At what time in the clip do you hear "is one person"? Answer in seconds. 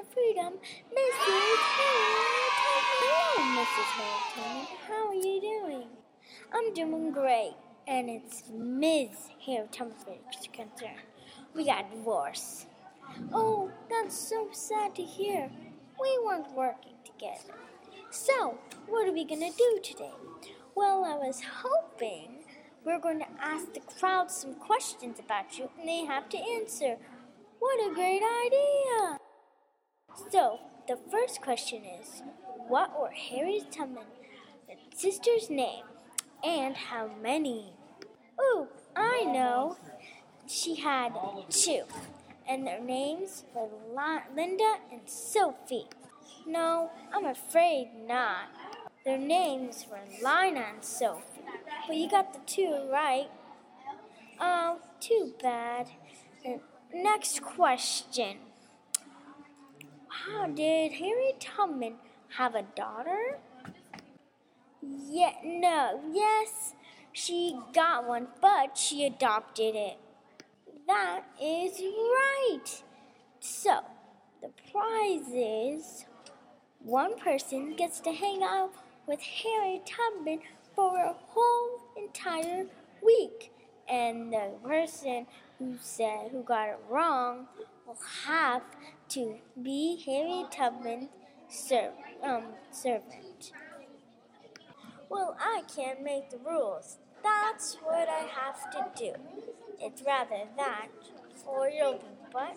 75.32-77.74